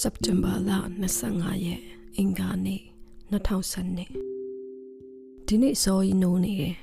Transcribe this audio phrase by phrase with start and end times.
[0.00, 0.70] စက်တင်ဘာလ
[1.18, 1.82] 25ရက်
[2.16, 2.82] အင်္ဂါနေ့
[3.30, 6.76] 2012ဒီနေ့စောကြီးနိုးနေတယ်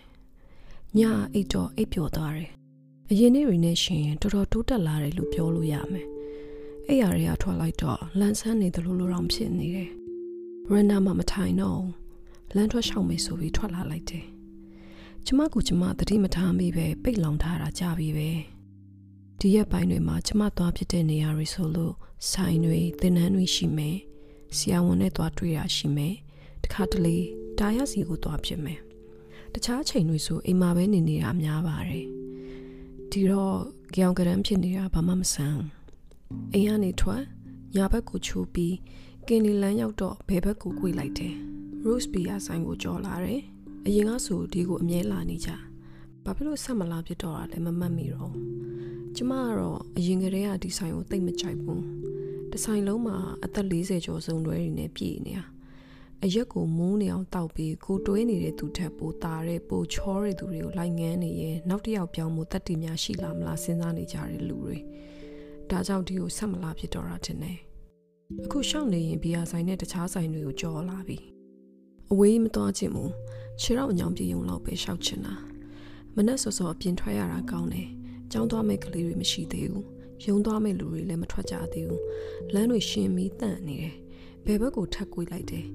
[0.98, 1.00] ည
[1.34, 2.52] အိတ်တော့အိပ်ပျော်သွားတယ်
[3.10, 6.08] အရင်နေ့တွေနဲ့ရှင်တော်တော်တိုးတက်လာတယ်လို့ပြောလို့ရမယ်
[6.88, 9.90] အဲ့ရတွေကထွက်လိုက်တော့လန်ဆန်းနေသလိုလိုတော့ဖြစ်နေတယ်
[10.70, 11.82] ရန်နာမမထိုင်တော့
[12.56, 14.26] လန်ထွက်ရှောက်မယ်ဆိုပြီးထွက်လာလိုက်တယ်
[15.26, 18.30] ကျမကကျမတတိမထားမိပဲပိတ်လောင်ထားတာကြာပြီပဲ
[19.44, 21.94] ဒီရက်ပိုင်းတွေမှာကျမသွားဖြစ်တဲ့နေရာတွေဆိုလို့
[22.32, 23.98] ဆိုင်တွေသင်တန်းတွေရှိမယ်
[24.58, 26.16] ဆရာဝန်နဲ့သွားတွေ့ရရှိမယ်
[26.64, 27.18] တခါတလေ
[27.60, 28.80] တာရစီကိုသွားဖြစ်မယ်
[29.54, 32.08] တခြားချိန်တွေဆိုအိမ်မှာပဲနေနေတာများပါတယ်
[33.12, 33.58] ဒီတော့
[33.96, 35.62] ကြောင်ကရန်ဖြစ်နေတာဘာမှမဆန်း
[36.54, 37.22] အိမ်ကနေထွက်
[37.76, 38.76] ညာဘက်ကိုချိုးပြီး
[39.28, 41.34] ကင်လီလန်းရောက်တော့ဘယ်ဘက်ကိုကွေ့လိုက်တယ်
[41.84, 43.42] Rose Beer ဆိုင်ကိုကြော်လာတယ်
[43.86, 45.50] အရင်ကဆိုဒီကိုအမြဲလာနေကြ
[46.24, 48.34] ဘာဖြစ်လို့ဆက်မလာဖြစ်တော့တာလဲမမှတ်မိတော့
[49.16, 51.84] ကျမကတော့အရင်ကတည်းကဒီဆိုင်ကိုတိတ်မကြိုက်ဘူး
[52.52, 55.46] တဆိုင်လုံးမှာအသက်40ကျော်စုံတွဲတွေနဲ့ပြည့်နေတာ
[56.24, 64.78] အရက်ကိုမူးနေအောင်တောက်ပြီးကိုတွဲနေတဲ့သူထက်ပိုတာတဲ့ပိုချောတဲ့သူတွေကိုလိုက်ငန်းနေရင်နောက်တစ်ယောက်ပြောင်းမှုတတ်တည်များရှိလာမလားစဉ်းစားနေကြတဲ့လူတွေ
[65.70, 67.54] ဒါကြောင့်ဒီကိုဆက်မလာဖြစ်တော့တာတင်နေ
[68.46, 71.18] အခုရှောက်နေရင်ဘီယာဆိုင်နဲ့တခြားဆိုင်တွေကိုကြော်လာပြီ
[72.12, 73.12] အဝေးမသွားချင်ဘူး
[73.62, 75.36] ခြေတော့အညောင်ပြေုံလောက်ပဲရှောက်ချင်တာ
[76.16, 77.90] မနဲ့စောစောအပြင်ထွက်ရတာကောင်းတယ်
[78.32, 79.88] ကြောင်းသွားမဲ့ကလေးတွေမရှိသေးဘူး
[80.26, 82.04] ရုံသွားမဲ့လူတွေလည်းမထွက်ကြသေးဘူး
[82.54, 83.96] လမ်းတွေရှင်းပြီးတန့်နေတယ်
[84.46, 85.66] ဘယ်ဘက်ကိုထပ်ကွေးလိုက်တယ်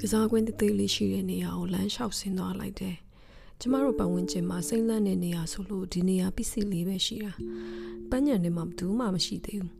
[0.00, 2.96] ကစားကွင်းသေးသေးလေးရှိတဲ့နေရာကိုလမ်းလျှောက်ဆင်းသွားလိုက်တယ်
[3.60, 7.32] ကျမတို့ပတ်ဝန်းကျင်မှာစိမ့်လန့်တဲ့နေရာဆိုလို့ဒီနေရာပစ္စည်းလေးပဲရှိတာ
[8.10, 9.72] ပန်းညံထဲမှာဘူးမှမရှိသေးဘူး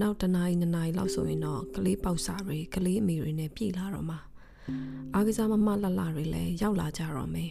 [0.00, 4.18] နောက်တနားရီနှစ်နာရီလောက်ဆိုရင်တော့ကလေးပေါက်စာတွေကလေးအမေတွေနဲ့ပြည်လာတော့မှာ
[5.14, 7.50] အားကစားမမလှလှတွေလည်းရောက်လာကြတော့မယ်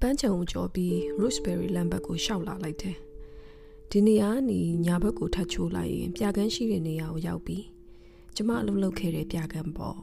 [0.00, 2.96] ပန်းချံကိုကြောပြီး Roseberry လမ်းဘက်ကိုရှောက်လာလိုက်တယ်
[3.92, 7.64] ဒီနေရာကနေညာဘက်ကိုထပ်ချိုးလိုက်ရင်ပြကန်းရှိတဲ့နေရာကိုရောက်ပြီး
[8.34, 9.98] ကျမအလုပ်လုပ်ခဲ့တဲ့ပြကန်းပေါ့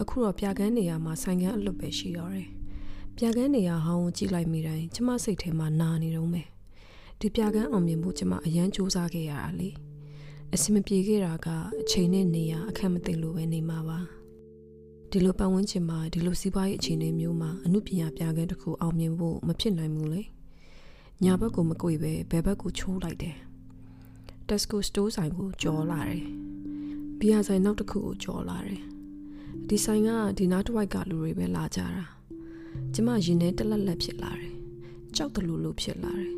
[0.00, 2.48] အခုတော့ပြကန်းနေရာမှာဆိုင်ကန်းအလွတ်ပဲရှိတော့တယ်
[3.16, 6.46] ပြကန်းနေရာဟောင်းကိုကြည့်လိုက်မိတိုင်းကျမစိတ်ထဲမှာနာနေတော့မယ်
[7.20, 9.70] ဒီပြကန်းအောင်မြင်ဖို့ကျမအရန်စူးစမ်းခဲ့ရတာလေ
[10.54, 11.48] အစမပြေခဲ့တာက
[11.80, 13.98] အချိန်နဲ့နေရာအခက်မသိလို့ပဲနေမှာပါ
[15.10, 20.22] ဒီလိုပတ်ဝန်းကျင်မှာဒီလိုစီးပွားရေးအခြေအနေမျိုးမှာအမှုပညာပြကန်းတစ်ခုအောင်မြင်ဖို့မဖြစ်နိုင်ဘူးလေ
[21.22, 23.36] ညာဘက်ကိုမကွေပဲဘယ်ဘက်ကိုချိုးလိုက်တယ်
[24.48, 26.24] Tesco store ဆိုင်ကိုကြော်လာတယ်
[27.18, 28.80] ဘီယာဆိုင်နောက်တစ်ခုကိုကြော်လာတယ်
[29.68, 32.06] ဒီဆိုင်ကဒီနားတစ်ဝိုက်ကလူတွေပဲလာကြတာ
[32.94, 34.52] ကျမရင်ထဲတလက်လက်ဖြစ်လာတယ်
[35.16, 36.32] ကြောက်တယ်လို့လို့ဖြစ်လာတယ်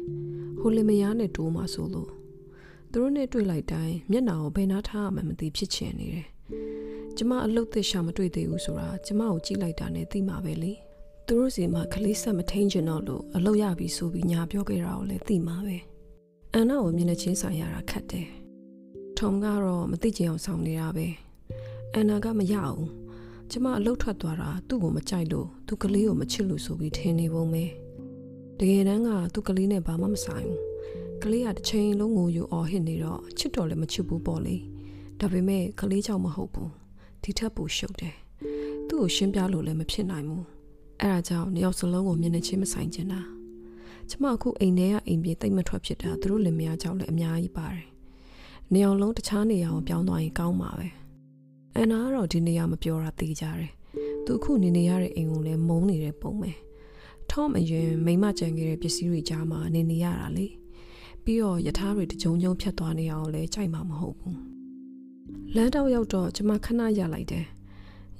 [0.59, 2.11] ဟိုလင်မယားနဲ့တိုးမှဆိုလို့
[2.91, 6.27] သူတို့နဲ့တွေ့လိုက်တိုင်းမျက်နှာကိုဘယ်နာထားမှမသိဖြစ်ချင်နေတယ်
[7.17, 10.73] ကျမအလုတ်သစ်ရှာမတွေ့သေးဘူးဆိုတာကျမကိုကြည့်လိုက်တာနဲ့သိမှာပဲလေ
[11.29, 15.77] သူတို့စီမှာကလေးဆက်မထိန်ကျင်တော့လို့အလုပ်ရပြီဆိုပြီးညာပြောခဲ့တာကိုလည်းသိမှာပဲ
[16.53, 18.29] အန်နာကိုမျက်နှာချင်းဆိုင်ရတာခက်တယ်
[19.19, 21.07] ထုံကတော့မသိချင်အောင်ဆောင်နေတာပဲ
[21.93, 22.89] အန်နာကမရဘူး
[23.51, 27.65] ကျမအလုပ်ထွက်သွားတာသူ့ကိုမကြိုက်လို့သူကလေးကိုမချစ်လို့ဆိုပြီးထင်နေပုံပဲ
[28.59, 30.61] တကယ်တမ်းကသူကလေးနဲ့ဘာမှမဆိုင်ဘူး
[31.23, 34.57] ကလေးကတစ်ချိန်လုံးငိုယူအော်ဟစ်နေတော့ချစ်တော်လည်းမချစ်ဘူးပေါ့လေ
[35.21, 36.71] ဒါပေမဲ့ကလေးကြောင့်မဟုတ်ဘူး
[37.23, 38.17] ဒီထက်ပိုရှုပ်တယ်
[38.89, 40.56] သူ့ကိုရှင်းပြလို့လည်းမဖြစ်နိုင်ဘူး
[41.01, 43.21] အဲ့ဒါကြောင့်နှစ်ယောက်စလုံးကိုမျက်နှာချင်းမဆိုင်ချင်တာ
[44.11, 47.87] ကျမအခုအိမ်ထဲကအိမ်ပြေတိတ်မထွက်ဖြစ်တာသူတို့လင်မယားကြောင့်လည်းအများကြီးပါတယ်
[48.73, 50.89] နေအောင်လုံးတခြားနေရာကိုပြောင်းသွားရင်ကောင်းပါပဲ
[51.75, 53.71] အန်နာကတော့ဒီနေရာမပြောတာသိကြတယ်
[54.25, 56.53] သူအခုနေနေရတဲ့အိမ်ကိုလည်းမုန်းနေတဲ့ပုံပဲ
[57.31, 60.47] ထော့မရင်မိမကြံခဲ့တဲ့ပစ္စည်းတွေကြားမှာနေနေရတာလေ
[61.25, 64.39] ပြီးတော့ယထာတွေတကြုံကြုံဖြတ်သွားနေအောင်လည်းကြိုက်မှာမဟုတ်ဘူး
[65.55, 67.45] လမ်းတော့ရောက်တော့ကျမခဏရလိုက်တယ်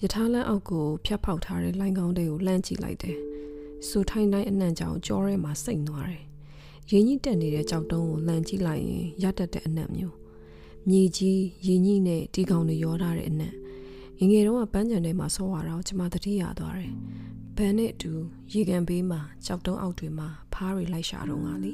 [0.03, 3.17] ယထာလန်းအောက်ကိုဖြတ်ဖောက်ထားတဲ့လိုင်းကောင်းတွေကိုလှမ်းကြည့်လိုက်တယ်။
[3.89, 6.23] စူထိုင်းတိုင်းအနှံ့ကြောင်ကြောထဲမှာစိတ်သွားတယ်။
[6.91, 10.15] ရင်းကြီးတက်နေတဲ့ကြောက်တုံးကိုလှမ်းကြည့်လိုက်ရင်ရတတ်တဲ့အနှံ့မျိုး။
[10.89, 13.53] မြေကြီးရင်းကြီးနဲ့တီကောင်တွေရောထားတဲ့အနှံ့။
[14.19, 16.93] ငငယ်တုန်းကပန်းချံထဲမှာဆောဝါတော့ကျမတတိရသွားတယ်။
[17.57, 18.13] ဘန်နဲ့အတူ
[18.53, 21.73] ရေကန်ဘေးမှာကြောက်တုံးအောက်တွေမှာဖားတွေလိုက်ရှာတော့ငါလေ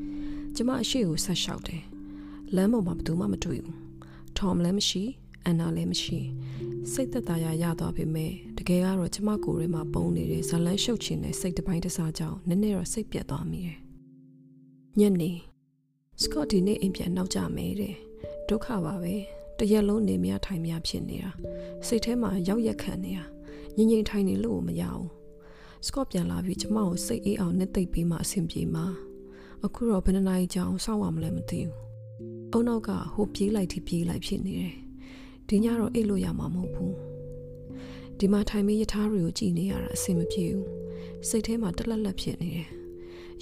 [0.54, 1.82] ။ကျမအရှိကိုဆက်လျှောက်တယ်။
[2.54, 3.76] လမ်းပေါ်မှာဘယ်သူမှမတွေ့ဘူး။
[4.36, 5.04] ထော်မလည်းမရှိ
[5.48, 6.20] အန်နာလည်းမရှိ
[6.92, 13.78] စိတ်သက်သာရရသွားပေမဲ့တကယ်ကတော့ကျမကိုယ်ထဲမှာပုံနေတဲ့ဇလန်းရှုပ်ချင်တဲ့စိတ်တစ်ပိုင်းတစ်စားကြောင့်နည်းနည်းတော့စိတ်ပြတ်သွားမိတယ်
[14.98, 15.32] ညနေ
[16.22, 17.94] စကော့ဒီနေ့အိမ်ပြန်နောက်ကြမယ်တဲ့
[18.48, 19.14] ဒုက္ခပါပဲ
[19.58, 21.30] တရက်လုံးနေမရထိုင်မရဖြစ်နေတာ
[21.86, 23.24] စိတ်ထဲမှာရောက်ရက်ခံနေတာ
[23.76, 25.08] ငြိမ်ငြိမ်ထိုင်နေလို့မရဘူး
[25.86, 28.86] စကော့ပြန်လာပြီးကျမကိုစိတ်အေးအောင်နဲ့သိပ်ပြီးမှအဆင်ပြေမှာ
[29.64, 31.76] အခုတော့ဘယ်နှနာရီကြာအောင်စောင့်ရမလဲမသိဘူး
[32.52, 34.74] အုံနောက်ကဟိုပြေးလိုက်ထိပြေးလိုက်ဖြစ်နေတယ်
[35.48, 36.94] ဒီညတော့အိတ်လို့ရမှာမဟုတ်ဘူး
[38.18, 40.66] ဒီမှာထိုင်ပြီးရထားတွေကိုကြည်နေရတာအဆင်မပြေဘူး
[41.28, 42.68] စိတ်ထဲမှာတလက်လက်ဖြစ်နေတယ်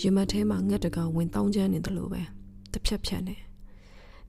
[0.01, 2.23] ရင်မထဲမှာငက်တကောင်ဝင်တောင်းချမ်းနေတယ်လို့ပဲ
[2.73, 3.37] တစ်ဖြတ်ဖြတ်နေ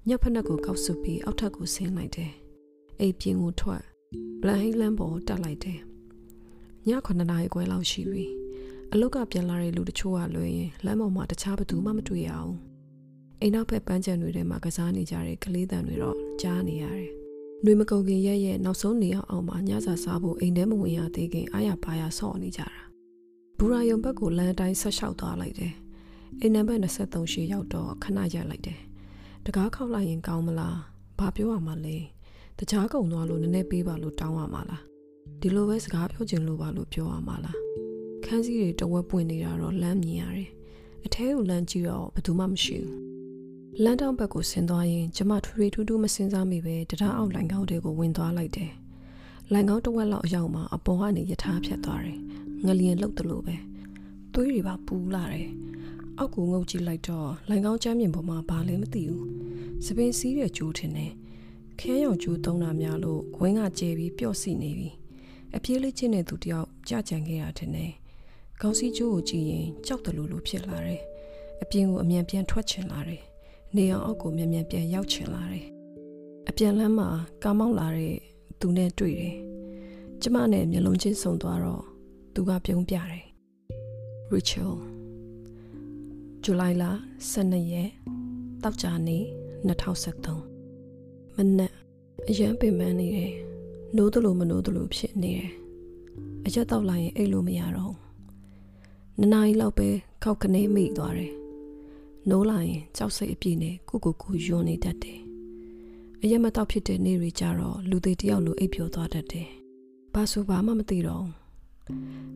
[0.07, 2.31] ညဖက်နှက်ကိုကောက်ဆုပ်ပြီးအောက်ထပ်ကိုဆင်းလိုက်တယ်
[2.99, 3.83] အိမ်ပြင်ကိုထွက်
[4.41, 5.79] ဘလန်ဟိလန်ပေါ်တက်လိုက်တယ်
[6.87, 8.25] ည9နာရီခွဲလောက်ရှိပြီ
[8.93, 12.55] အလုတ်ကပြန်လာတဲ့လူတချို့ကလွှဲရင်လမ်းပေါ်မှာတခြားဘသူမှမတွေ့ရအောင်
[13.41, 17.11] အိမ်နောက်ဘက်ပန်းချံတွေထဲမှာကစားနေကြတဲ့ကလေးတန်တွေတော့ကြားနေရတယ်။
[17.63, 22.67] နှွေမကုန်ခင်ရက်ရက်နောက်ဆုံးနေအောင်အောင်မှာညစာစားဖို့အိမ်ထဲမဝင်ရသေးခင်အားရပါရဆော့နေကြတာ။
[23.57, 25.73] ဘူရာယုံဘက်ကိုလမ်းတိုင်းဆက်လျှောက်သွားလိုက်တယ်။
[26.41, 28.79] အိမ်နံပါတ်23ရှေ့ရောက်တော့ခဏရက်လိုက်တယ်။
[29.45, 30.75] တကားခောက်လိုက်ရင်ကောင်းမလား။
[31.19, 31.97] ဘာပြောရမှာလဲ။
[32.59, 34.81] တကြားကုံသွားလို့နည်းနည်းပေးပါလို့တောင်းရမှာလား။
[35.41, 37.57] ဒီလိုပဲစကားပြောချင်လို့ပါလို့ပြောရမှာလား။
[38.25, 40.49] ခန်းစည်းတွေတဝက်ပွင့်နေတာတော့လမ်းမြင်ရတယ်။
[41.05, 42.97] အထဲကိုလမ်းကြည့်တော့ဘယ်သူမှမရှိဘူး။
[43.83, 48.71] လမ်းတောင်ဘက်ကိုဆင်းသွားရင်ကျမထွေထွေထူးထူးမစင်စားမိပဲတရားအောက်လိုင်ကောင်းတွေကိုဝင်သွားလိုက်တယ်။
[49.53, 52.19] လိုင်ကောင်းတစ်ဝက်လောက်အရောက်မှာအပေါ်ကနေယထာဖြတ်သွားတယ်။
[52.65, 53.55] ငလျင်လှုပ်တယ်လို့ပဲ။
[54.33, 55.49] သွေးတွေပါပူလာတယ်။
[56.17, 59.25] အောက်ကိုငုပ်ကြည့်လိုက်တော့လိုင်ကောင်းချမ်းမြေပေါ်မှာဘာလဲမသိဘူး။
[59.85, 61.11] စပင်စီးတဲ့ကျိုးထင်တယ်။
[61.79, 64.89] ခဲရောင်ကျိုးသုံးတာများလို့ခွင်းကကျဲပြီးပျော့စီနေပြီ။
[65.55, 67.91] အပြေးလေးချင်းတဲ့သူတယောက်ကြကြံခဲ့တာထင်တယ်။
[68.61, 71.01] ကောင်းစီကျိုးကိုကြည့်ရင်ကြောက်တယ်လို့လို့ဖြစ်လာတယ်။
[71.61, 73.23] အပြင်ကိုအမြန်ပြန်ထွက်ချင်လာတယ်။
[73.75, 75.65] နေအောင်အောက်ကိုမြန်မြန်ပြန်ရောက်ချင်လာတယ်။
[76.49, 77.09] အပြန်လမ်းမှာ
[77.43, 78.17] ကားမောက်လာတဲ့
[78.59, 79.35] သူနဲ့တွေ့တယ်။
[80.21, 81.83] ကျမနဲ့မျက်လုံးချင်းဆုံသွားတော့
[82.33, 83.25] သူကပြုံးပြတယ်။
[84.33, 84.73] Rachel
[86.43, 86.85] ဇူလိုင်လ
[87.31, 87.89] 12ရက်
[88.63, 89.23] တောက်ကြနေ့
[89.67, 91.73] 2023မနက်
[92.29, 93.33] အရန်ပင်ပန်းနေတယ်။
[93.95, 95.51] နိုးတယ်လို့မနိုးတယ်လို့ဖြစ်နေတယ်။
[96.45, 97.97] အရက်တော့လိုက်ရင်အိတ်လို့မရတော့ဘူး။
[99.17, 99.89] နှစ်နာရီလောက်ပဲ
[100.23, 101.33] ခောက်ကနေမိသွားတယ်။
[102.29, 105.19] နိုးလာရင်ကြောက်စိတ်အပြည့်နဲ့ကိုကိုကိုယွန်းနေတတ်တယ်။
[106.23, 109.47] အရက်မတော့ဖြစ်တဲ့နေ့တွေကြတော့လူသေးတယောက်လိုအိပ်ပျော်သွားတတ်တယ်။
[110.13, 111.25] ဘာဆိုဘာမှမသိတော့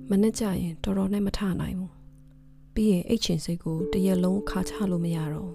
[0.09, 1.91] မနဲ့ကြရင်တော်တော်နဲ့မထနိုင်ဘူး။
[2.73, 5.51] ပြီးရင်အိတ်ချင်စိတ်ကိုတရက်လုံးခါချလို့မရတော့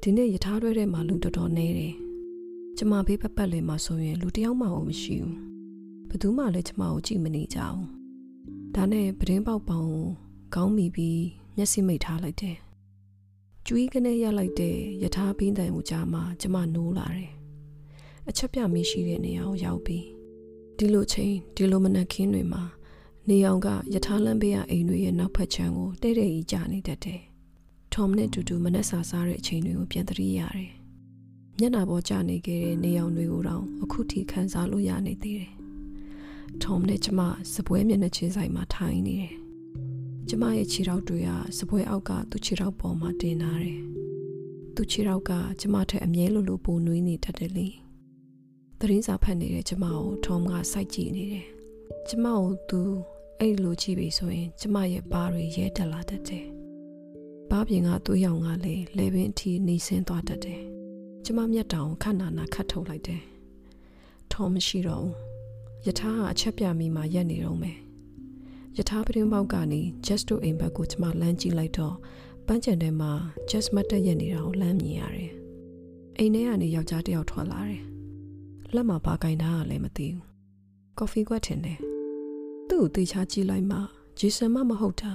[0.00, 1.94] ဒီနေ့ယထာတွဲထဲမှာလူတော်တော်နေတယ်။
[2.76, 5.36] ကျမဘေးပတ်ပတ်လေးမှာဆိုရင်လူတယောက်မှမရှိဘူး။
[6.08, 7.84] ဘယ်သူမှလည်းကျမကိုကြည့်မနေကြဘူး။
[8.74, 9.90] ဒါနဲ့ပဒင်းပေါက်ပေါင်
[10.54, 11.20] ခေါင်းမိပြီး
[11.56, 12.56] မျက်စိမိတ်ထားလိုက်တယ်
[13.68, 17.32] ကျွေးကနေရလိုက်တဲ့ယထာပင်းတန်ကိုကြားမှာကျမနိုးလာတယ်။
[18.28, 20.04] အချက်ပြမီးရှိတဲ့နေရာကိုရောက်ပြီး
[20.78, 22.62] ဒီလိုချိန်ဒီလိုမနက်ခင်းတွေမှာ
[23.28, 27.20] နေအောင်ကယထာလမ်းဘေးကအိမ်တွေရဲ့နောက်ဖက်ခြမ်းကိုတဲ့တဲ့ကြီးကြာနေတတ်တယ်။
[27.92, 30.70] ထော်မနဲ့တူတူမနက်စာစားတဲ့အချိန်တွေကိုပြန်သတိရတယ်။
[31.58, 35.52] မျက်နှာပေါ်ကျနေခဲ့တဲ့နေအောင်တွေကိုတော့အခုထိခံစားလို့ရနေသေးတယ်။
[36.62, 37.20] ထော်မနဲ့ကျမ
[37.54, 39.34] စပွဲမျက်နှာချင်းဆိုင်မှာထိုင်နေတယ်။
[40.30, 43.80] ကျမရဲ့ခြေထောက်တွေကစပွဲအောက်ကသူ့ခြေထောက်ပေါ်မှာတင်ထားတယ်။
[44.74, 47.68] သူ့ခြေထောက်ကကျမထက်အမြဲလိုလိုပိုနွေးနေတတ်တယ်လေ။
[48.78, 51.46] သတင်းစာဖတ်နေတဲ့ကျမကိုထုံကစိုက်ကြည့်နေတယ်။
[52.08, 52.80] ကျမကိုသူ
[53.38, 56.44] အဲ့လိုကြည့်ပြီဆိုရင် ကျမရဲ့ဘားတွေရဲတက်လာတတ်တယ်။
[57.50, 60.60] ဘားပြင်ကသွေးရောင်ကလည်းလေပင်အထိနေဆင်းသွားတတ်တယ်။
[61.24, 63.22] ကျမမျက်တောင်ခဏနာခတ်ထုတ်လိုက်တယ်။
[64.32, 65.14] ထုံမရှိတော့ဘူး။
[65.86, 67.78] ယထာကအချက်ပြမိမှရက်နေတော့မယ်
[68.78, 71.94] ယထာပရင်ပေါက်ကနေ just တို့အိမ်ဘက်ကိုကျမလမ်းကြည့်လိုက်တော့
[72.46, 73.12] ပန်းချံထဲမှာ
[73.50, 75.32] just မတ်တက်ရက်နေတာကိုလမ်းမြင်ရတယ်။
[76.18, 77.82] အိမ်ထဲကနေယောက်ျားတစ်ယောက်ထွက်လာတယ်။
[78.74, 80.24] လက်မှာဘာကင်ထားရလဲမသိဘူး။
[80.98, 81.78] ကော်ဖီကွက်ထင်တယ်။
[82.68, 83.78] သူ့ကိုတေချာကြည့်လိုက်မှ
[84.18, 85.12] ဂျေဆန်မမဟုတ်တာ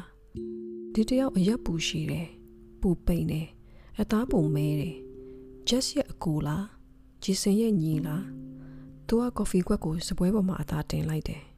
[0.93, 2.27] ။ဒီတယောက်အရက်ပူရှိတယ်။
[2.81, 3.47] ပူပိန်တယ်။
[3.99, 4.95] အသားပုံမဲတယ်။
[5.69, 6.63] just ရဲ့အကူလား။
[7.23, 8.23] ဂျေဆန်ရဲ့ညီလား။
[9.07, 11.50] သူကကော်ဖီကွက်ကိုစပွဲပေါ်မှာအသာတင်လိုက်တယ်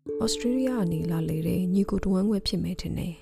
[0.00, 3.14] ဩစတြေးလျကနေလာလေတဲ့ညီကိုတဝမ်းခွဲဖြစ်မယ်ထင်တယ်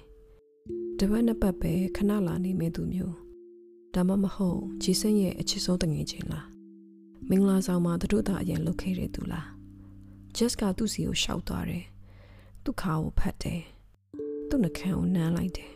[0.98, 3.14] ။တပတ်နှစ်ပတ်ပဲခဏလာနေမယ်သူမျိုး။
[3.94, 6.46] ဒါမှမဟုတ်ဂျီဆန်ရဲ့အချစ်ဆုံးတငယ်ချင်းလား။
[7.28, 9.46] မင်္ဂလာဆောင်မှာတို့တာအရင်လုတ်ခဲ့တဲ့သူလား။
[10.36, 11.84] Jess ကသူ့စီကိုရှောက်သွားတယ်။
[12.64, 13.62] သူ့ခါကိုဖတ်တယ်။
[14.48, 15.72] သူ့နှကန်းကိုနမ်းလိုက်တယ်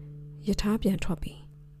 [0.48, 1.34] ။ယထာပြန်ထွက်ပြီ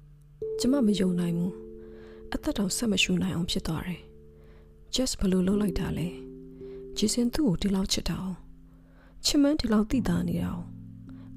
[0.58, 1.52] ။ကျမမယုံနိုင်ဘူး။
[2.32, 4.02] အသက်တောင်ဆက်မရှူနိုင်အောင်ဖြစ်သွားတယ်။
[4.94, 6.08] Jess ဘလို့လှုပ်လိုက်တာလဲ။
[6.96, 8.45] ဂျီဆန်သူ့ကိုဒီလောက်ချစ်တာအောင်
[9.24, 10.58] ချစ်မန်းဒီလောက်တိတာနေတာ哦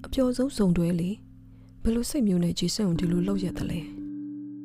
[0.05, 1.12] အပျော်ဆုံးစုံတွဲလေ
[1.83, 3.79] ဘယ်လိုစိတ်မျိုးနဲ့ဂျေဆန်ကိုဒီလိုလောက်ရက်တယ်လဲ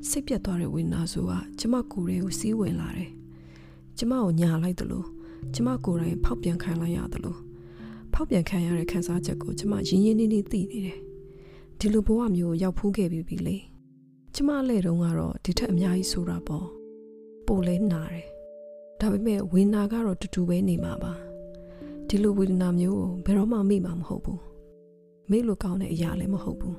[0.08, 3.10] စိတ်ပြတ်သွားတဲ့ဝိညာဉ်ဆိုကကျမကိုယ်တွေကိုစီးဝင်လာတယ်
[3.98, 5.06] ကျမကိုညာလိုက်တယ်လို့
[5.54, 7.38] ကျမကိုယ်တိုင်ဖောက်ပြန်ခံလိုက်ရတယ်လို့
[8.12, 10.98] ဖောက်ပြန်ခံရတဲ့ခံစားချက်ကိုကျမရင်းရင်းနှီးနှီးသိနေတယ်
[11.78, 13.56] ဒီလိုဘဝမျိုးရောက်ဖူးခဲ့ပြီပြီလေ
[14.34, 16.66] ကျမလည်းတုန်းကတော့ဒီထက်အများကြီးဆိုတာပေါ့
[17.46, 18.26] ပိုလဲနာတယ်
[19.00, 21.12] ဒါပေမဲ့ဝိညာဉ်ကတော့တူတူပဲနေမှာပါ
[22.08, 24.40] ဒီလိုဝေဒနာမျိုးကိုဘယ်တော့မှမေ့မှာမဟုတ်ဘူး
[25.30, 26.76] မေ့လို့ကောင်းတဲ့အရာလည်းမဟုတ်ဘူး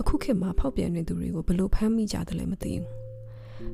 [0.00, 2.88] အခုခေတ်မှာဖောက်ပြန်နေသူတွေကိုဘယ်လိုဖမ်းမိကြတယ်လဲမသိဘူး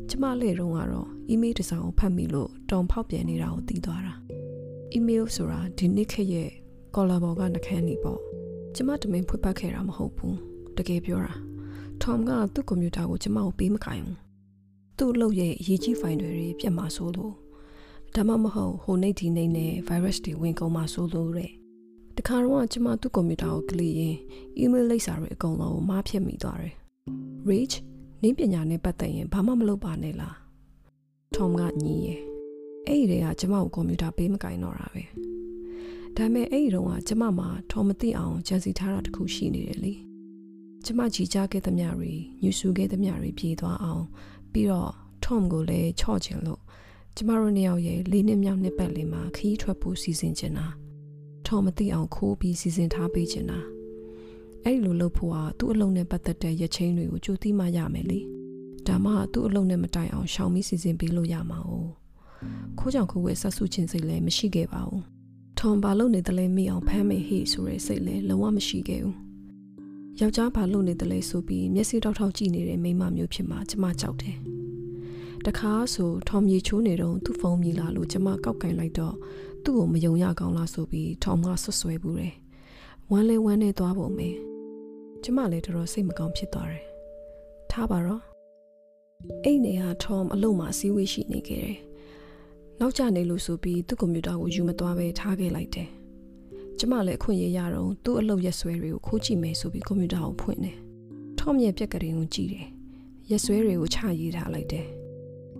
[0.08, 4.14] ကျမလေတုန်းကတော့အီးမေးလ်တစ်စောင်ကိုဖတ်မိလို့တောင်ဖောက်ပြန်နေတာကိုသိသွားတာ
[4.92, 6.50] အီးမေးလ်ဆိုတာဒီနေ့ခေတ်ရဲ့
[6.94, 8.20] ကော်လာဘော်ကနှခမ်းနေပေါ့
[8.74, 10.36] ကျမတမင်ဖွင့်ပတ်ခဲ့တာမဟုတ်ဘူး
[10.76, 11.34] တကယ်ပြောတာ
[12.02, 14.18] ထောမ်ကသူ့ကွန်ပျူတာကိုကျမကိုပေးမခိုင်းဘူး
[14.98, 17.34] သူ့လုပ်ရဲ့အရေးကြီးဖိုင်တွေပြတ်မှာဆိုလို့
[18.16, 21.50] ဒါမှမဟုတ်ဟိုနေဒီနေနဲ့ virus တွေဝင်ကုန်မှာဆိုလို့တဲ့
[22.16, 24.16] တခါတော့ကျမသူ့ကွန်ပျူတာကိုကလစ်ရင်
[24.60, 26.74] email လိပ်စာတွေအကုန်လုံးမားဖြစ်မိသွားတယ်
[27.48, 27.74] reach
[28.22, 30.36] နင်းပညာနဲ့ပတ်သက်ရင်ဘာမှမလုပ်ပါနဲ့လား
[31.34, 32.20] Tom ကညီးရဲ့
[32.86, 35.02] အဲ့ဒီတည်းကကျမကိုကွန်ပျူတာပေးမကင်တော့တာပဲ
[36.16, 39.94] ဒါပေမဲ့အဲ့ဒီတော့ကကျမမှာ Tom မသိအောင်ကြံစီထားတာတခုရှိနေတယ်လေ
[40.84, 44.04] ကျမကြီးကြားခဲ့သမျှတွေညှူဆူခဲ့သမျှတွေပြေးသွားအောင်
[44.52, 44.92] ပြီးတော့
[45.24, 46.60] Tom ကိုလည်းချော့ချင်လို့
[47.18, 50.66] ကျမတို့နှစ်ယောက်ရဲ့လေးနှစ်မြောက်နှစ်ပတ်လေးမှာခီးထွက်ဖို့စီစဉ်ချင်တာ
[51.46, 53.60] ထော်မသိအောင်ခိုးပြီးစီစဉ်ထားပေးချင်တာ
[54.64, 58.20] အဲ့လိုလုပ်ဖို့ဟာသူ့အလုံးနဲ့ပတ်သက်တဲ့ရချင်းတွေကိုကြိုသိမှရမယ်လေ
[58.86, 61.72] ဒါမှသူ့အလုံးနဲ့မတိုင်အောင်ရှောင်ပြီးစီစဉ်ပေးလို့ရမှာ哦
[62.78, 65.02] ခိုးကြောင်ခိုးဝဲဆက်စုချင်းစိတ်လည်းမရှိခဲ့ပါဘူး
[65.58, 69.16] ထော်ဘာလုပ်နေတယ်လဲမိအောင်ဖမ်းမေဟိဆိုတဲ့စိတ်လည်းလုံးဝမရှိခဲ့ဘူး
[70.20, 74.36] ယောက်ျားဘာလုပ်နေတယ်လဲဆိုပြီးမျက်စိတောက်ထောက်ကြည့်နေတဲ့မိန်းမမျိုးဖြစ်မှကျမကြောက်တယ်
[75.46, 79.14] တခါဆိုထော်မြေချိုးနေတော့သူ့ဖုန်းမြည်လာလို့ကျမကောက်ကင်လိုက်တော့
[79.64, 82.34] သူ့ကိုမယုံရကောင်းလားဆိုပြီးထော်မဆွဆွဲဘူးတယ်
[83.10, 84.28] ဝမ်းလဲဝမ်းနေသွားပုံပဲ
[85.22, 86.84] ကျမလည်းတော်တော်စိတ်မကောင်းဖြစ်သွားတယ်
[87.70, 88.22] ထားပါတော့
[89.44, 91.78] အဲ့နေဟာထော်အလုံးမှာစီးဝေးရှိနေခဲ့တယ်
[92.80, 95.88] နောက်ကျနေလို့ဆိုပြီးသူ့ကွန်ပျူတာကိုယူမသွားပဲထားခဲ့လိုက်တယ်
[96.78, 100.76] ကျမလည်းအခွင့်အရေးရတော့သူ့အလုပ်ရက်ဆွဲတွေကိုခိုးကြည့်မယ်ဆိုပြီးကွန်ပျူတာကိုဖွင့်တယ်
[101.38, 102.66] ထော်ရဲ့ပြက်ကလေးကိုကြည့်တယ်
[103.30, 104.86] ရက်ဆွဲတွေကိုချရေးထားလိုက်တယ်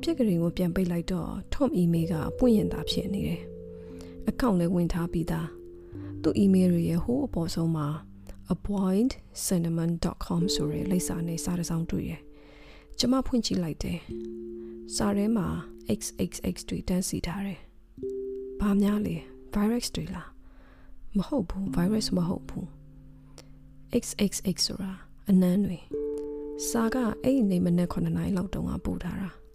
[0.03, 3.41] ပြက်ကလေးကိုပြန်ပိတ်လိုက်တော့ Tom email ကပွင့်ရင်သာဖြစ်နေတယ်။
[4.29, 5.47] အကောင့်လည်းဝင်ထားပြီးသား။
[6.23, 7.89] သူ့ email ရဲ့ဟိုးအပေါ်ဆုံးမှာ
[8.55, 12.21] appointcinnamon.com ဆိုတဲ့လိပ်စာနဲ့စာတစ်စောင်းတွေ့ရယ်။
[12.99, 13.99] ကျွန်မဖွင့်ကြည့်လိုက်တယ်။
[14.97, 15.47] စာထဲမှာ
[15.99, 17.61] xxx တွေတန်းစီထားတယ်။
[18.61, 19.17] ဘာများလဲ
[19.55, 20.29] virus တွေလား။
[21.17, 22.67] မဟုတ်ဘူး virus မဟုတ်ဘူး။
[24.03, 24.93] xxx ဆိုတာ
[25.29, 25.79] အနမ်းတွေ
[26.69, 29.31] စာကအဲ့ဒီနေမနဲ့9နိုင်လောက်တုန်းကပို့ထားတာ။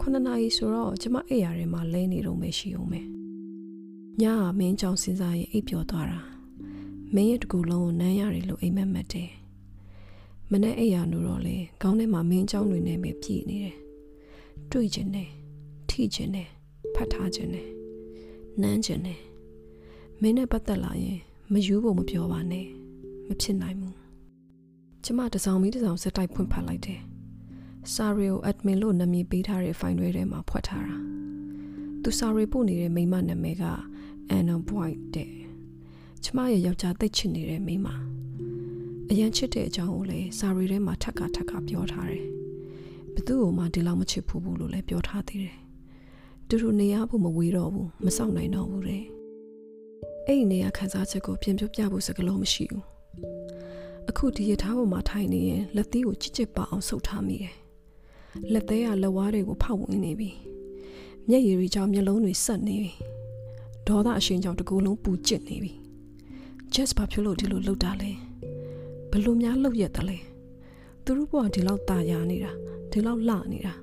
[0.00, 3.06] 9နာရီဆိုတော့ကျမအိပ်ရာထဲမှာလဲနေတော့မှရှိအောင်မယ်
[4.20, 6.20] ညကမင်းကြောင့်စဉ်းစားရင်အိပ်ပျော်သွားတာ
[7.14, 9.30] မင်းရဲ့တကူလုံးကိုနမ်းရတယ်လို့အိမ်မက်မက်တယ်
[10.50, 13.76] မနဲ့အိပ်ရာနိုးတော့လေခေါင်းထဲမှာမင်းကြောင့်တွေနဲ့ပဲပြည့်နေတယ်
[14.70, 15.28] တွေ့ကျင်တယ်
[15.90, 16.48] ထိကျင်တယ်
[16.94, 17.68] ဖတ်ထားကျင်တယ်
[18.62, 19.20] နမ်းကျင်တယ်
[20.20, 21.18] မင်းနဲ့ပတ်သက်လာရင်
[21.52, 22.66] မယူဖို့မပြောပါနဲ့
[23.28, 23.96] မဖြစ်နိုင်ဘူး
[25.04, 27.00] ကျမတစောင်းမီးတစောင်းစက်တိုက်ဖွင့်ဖတ်လိုက်တယ်
[27.94, 30.96] စာရီကို admin လို့နာမည်ပေးထားတဲ့ file တွေထဲမှာဖွက်ထားတာ
[32.02, 33.64] သူစာရီပို့နေတဲ့မိမနာမည်က
[34.36, 35.32] Anna White တဲ့
[36.24, 37.86] ကျမရဲ့ယောက်ျားသိချစ်နေတဲ့မိမ
[39.10, 42.26] အရန်ချစ်တဲ့အကြောင်းကိုလည်းစာရီထဲမှာထပ်ကထပ်ကပြောထားတယ်
[43.14, 45.56] ဘသူ့ကိုမှဒီလောက်မချစ်ဘူးဘူးလို့လည်းပြောထားသေးတယ်
[46.48, 49.04] သူတို့နေရဖို့မဝေးတော့ဘူးမစောင့်နိုင်တော့ဘူးတဲ့
[50.26, 52.84] အဲ့ဒီနေရာခန်းစားချက်ကိုပြင်ပြပြဖို့စကလုံးမရှိဘူး
[54.08, 57.54] အခုဒီရထားပေါ်မှာထိုင်နေရင်လက်သီးကိုချစ်ချစ်ပါအောင်ဆုပ်ထားမိတယ်
[58.52, 60.30] လက်သေးကလက်ဝါးတွေကိုဖောက်ဝင်နေပြီ
[61.28, 62.92] မျက်ရည်တွေကြောင့်မျက်လုံးတွေဆက်နေပြီ
[63.88, 65.72] ဒေါသအရှင်ကြောင့်တကူလုံးပူကျစ်နေပြီ
[66.74, 68.10] just ဘာဖြစ်လို့ဒီလိုလုပ်တာလဲ
[69.10, 70.18] ဘလို့များလုပ်ရက်တယ်လဲ
[71.04, 72.52] သူတို့ဘဝဒီလောက်ตาရနေတာ
[72.90, 73.74] ဒီလောက်လှနေတာ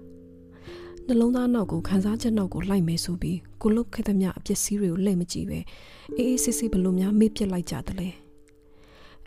[1.07, 5.59] နှလုံးသားနောက်ကိုခန်းစားချက်နောက်ကိုလိုက်မယ်ဆိုပြီးကိုလုတ်ခဲ့သမျှအပစ္စည်းတွေကိုလှည့်မကြည့်ပဲ
[6.17, 8.09] အေးအေးဆေးဆေးဘလို့များမေ့ပြစ်လိုက်ကြတယ်လဲ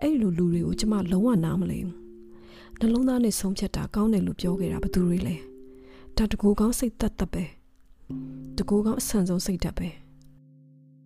[0.00, 1.99] အဲ့လိုလူတွေကိုကျမလုံးဝနားမလဲဘူး
[2.82, 5.36] နှလုံးသားနဲ့ဆုံးဖြတ်တာကောင်းတယ်လို့ပြောခဲ့တာဘသူတွေလဲ
[6.16, 7.44] ဒါတကူကောင်းစိတ်သက်သက်ပဲ
[8.56, 9.88] တကူကောင်းအဆန်ဆုံးစိတ်သက်ပဲ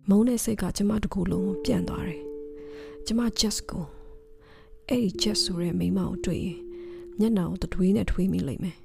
[0.09, 2.21] မုန်းတဲ့စိတ်ကကျမတကူလုံးကိုပြန့်သွားတယ်
[3.05, 3.85] ကျမ just ကို
[4.87, 6.57] အဲ့ဒီ just ဆိုတဲ့မိမကိုတွေ့ရင်
[7.19, 8.77] မျက်နှာကိုတတွေးနဲ့ထွေးမိလိမ့်မယ်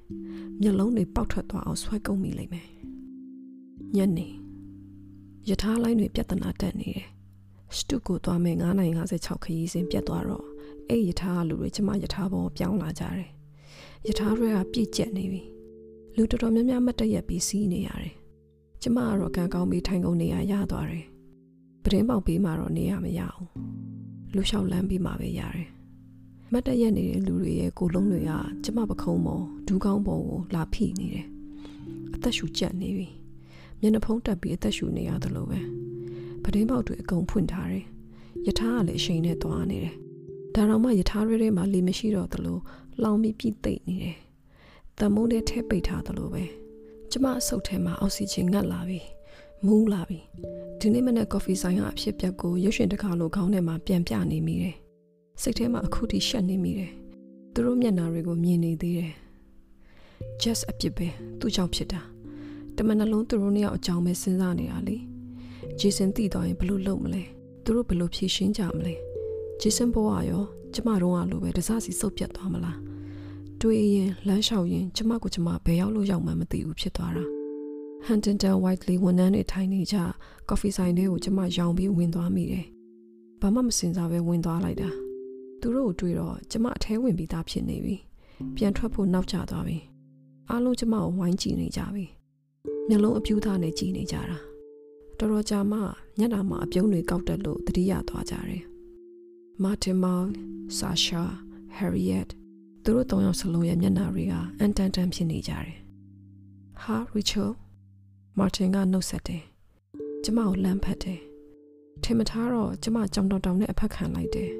[0.61, 2.67] မျက်လုံးတွေပေါက်ထွက်သွားအောင်ဆွဲကုန်မိလိမ့်မယ်
[3.95, 4.27] ညနေ
[5.49, 7.07] ယထာလိုင်းတွေပြဿနာတက်နေတယ်
[7.75, 8.57] စတုကိုသွားမယ်
[8.99, 10.50] 9:56ခရီးစဉ်ပြတ်သွားတော့
[10.91, 13.27] အဲ့ယထာလူတွေကျမယထာဘောပြောင်းလာကြတယ်
[14.07, 15.41] ယထာတွေကပြည့်ကျက်နေပြီ
[16.15, 18.13] လူတော်တော်များများမတ်တရက်ပြီးစီးနေရတယ်
[18.81, 21.05] ကျမကတော့ကံကောင်းပြီးထိုင်ကုန်နေရရသွားတယ်
[21.83, 23.43] ပတင်းပေါက်ပြီးမှတော့နေရမရအောင်
[24.33, 25.67] လူလျှောက်လန်းပြီးမှပဲရတယ်
[26.51, 28.31] မတ်တရက်နေတဲ့လူတွေရဲ့ကိုလုံးတွေက
[28.63, 31.27] ကျမပခုံးပေါ်ဒူးကောင်းပေါ်ကိုလာဖိနေတယ်
[32.13, 33.07] အသက်ရှူကျက်နေပြီ
[33.79, 35.59] မျက်နှာဖုံးတက်ပြီးအသက်ရှူနေရသလိုပဲ
[36.43, 37.85] ပတင်းပေါက်တွေအကုန်ဖွင့်ထားတယ်
[38.47, 39.95] ယထာကလည်းအရှိန်နဲ့သွားနေတယ်
[40.55, 42.57] ဒါတော့မှယထာရဲထဲမှာလေမရှိတော့သလို
[43.03, 44.17] လောင်ပြီးပြည့်သိမ့်နေတယ်။
[44.99, 46.43] တမုန်းတဲ့ထဲပိတ်ထားသလိုပဲ
[47.11, 48.99] ကျမအဆုတ်ထဲမှာအောက်ဆီဂျင်ငတ်လာပြီ။
[49.65, 50.19] မူးလာပြီ။
[50.79, 54.75] ဒီနေ့မနေ့ကော်ဖီဆိုင်ကအဖြစ်ပြက်ကိုရွှေရှင်တကားလိုခေါင်းထဲမှာပြန်ပြနေမိတယ်။
[55.41, 56.91] စိတ်ထဲမှာအခုထိရှက်နေမိတယ်။
[57.53, 59.13] သူတို့မျက်နှာတွေကိုမြင်နေသေးတယ်။
[60.41, 61.07] just အပြစ်ပဲ
[61.39, 62.01] သူ့ကြောင့်ဖြစ်တာ။
[62.75, 64.97] တမန်နှလုံးသူတို့နှစ်ယောက်အကြောင်းပဲစဉ်းစားနေတာလေ။
[65.79, 67.23] ဂျေဆန်သိသွားရင်ဘလို့လုပ်မလဲ။
[67.63, 68.95] သူတို့ဘလို့ဖြေရှင်းကြမလဲ။
[69.61, 72.79] ဂျေဆန်ဘဝရောကျမတို့ကလိုပဲတစားစီစုပ်ပြတ်သွားမလား
[73.61, 77.25] တွေးရင်လမ်းလျှောက်ရင်ကျမကိုကျမဘယ်ရောက်လို့ရောက်မှမသိဘူးဖြစ်သွားတာ
[78.07, 79.97] Huntington Whiteley ဝန်ထမ်းတွေထိုင်နေကြ
[80.49, 82.65] ကော်ဖီဆိုင်ထဲကိုကျမရောင်ပြီးဝင်သွားမိတယ်။
[83.41, 84.89] ဘာမှမစင်စားပဲဝင်သွားလိုက်တာ။
[85.61, 87.95] သူတို့ကိုတွေ့တော့ကျမအထဲဝင်ပြီးသားဖြစ်နေပြီ။
[88.55, 89.77] ပြန်ထွက်ဖို့နောက်ကျသွားပြီ။
[90.49, 92.05] အားလုံးကျမကိုဝိုင်းကြည့်နေကြပြီ။
[92.87, 94.37] မျက်လုံးအပြူးသားနဲ့ကြည့်နေကြတာ။
[95.19, 95.79] တော်တော်ကြာမှ
[96.19, 98.63] ညနာမှာအပြုံးတွေကောက်တက်လို့တတိယသွားကြတယ်။
[99.63, 100.33] Martin Mal,
[100.69, 101.37] Sasha,
[101.77, 102.29] Harriet
[102.83, 105.77] သူတို့သုံးယောက်စလုံးရဲ့မျက်နှာတွေကအန်တန်တန်ဖြစ်နေကြတယ်။
[106.81, 107.49] ဟာ Rachel
[108.37, 109.43] မာတင်ကနှုတ်ဆက်တယ်။
[110.23, 111.19] ကျမကိုလမ်းဖက်တယ်။
[112.03, 114.51] ထင်မထားတော့ကျမကြောင်တောင်တောင်နဲ့အဖက်ခံလိုက်တယ်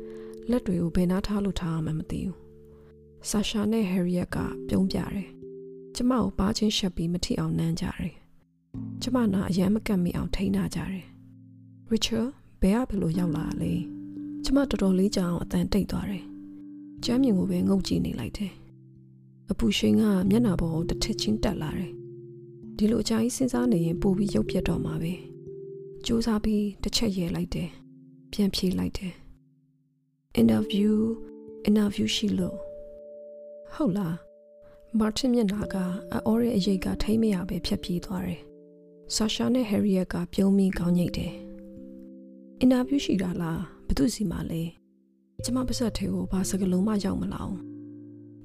[0.50, 2.36] ။လက်တွေကိုဘယ်နာထားလို့ထားမှမသိဘူး။
[3.28, 4.36] ဆာရှာနဲ့ဟယ်ရီယက်က
[4.68, 5.28] ပြုံးပြတယ်။
[5.96, 8.12] ကျမကိုပါချင်းရှက်ပြီးမထိအောင်နမ်းကြတယ်။
[9.02, 11.04] ကျမနာအယမ်းမကတ်မိအောင်ထိန်းထားကြတယ်။
[11.92, 12.28] Richard
[12.60, 13.74] ဘယ်ကဘယ်လိုရောက်လာလဲ။
[14.44, 16.24] ကျမတော်တော်လေးကြာအောင်အတန်တိတ်သွားတယ်။
[17.04, 18.52] ကျမ်းမြင်ကိုပဲငုတ်ကြည့်နေလိုက်တယ်။
[19.50, 21.92] အပူရှိန်ကမျက်နှာပေါ်ကိုတစ်ထစ်ချင်းတက်လာတယ်
[22.76, 25.14] ဒီလိုအကြိုင်းစဉ်းစားနေရင်ပို့ပြီးရုပ်ပြတ်တော့မှာပဲ
[26.04, 27.68] စူးစမ်းပြီးတစ်ချက်ရဲလိုက်တယ်
[28.32, 29.14] ပြန်ဖြေလိုက်တယ်
[30.40, 30.92] interview
[31.68, 32.58] interview ရှိလို့
[33.74, 34.16] ဟုတ်လား
[34.98, 35.76] မာတင်မျက်နှာက
[36.26, 38.42] အော်ရဲ့အရေးကထိမ့်မရပဲဖြတ်ပြေးသွားတယ်
[39.14, 41.32] ဆာရှာနဲ့ဟယ်ရီယက်ကပြုံးပြီးခေါင်းညိတ်တယ်
[42.60, 44.62] အင်တာဗျူးရှိတာလား ဘသူစီမှာလဲ
[45.44, 47.58] ကျမပါဆက်သေးကိုဘာစကလုံးမှရောက်မလာအောင်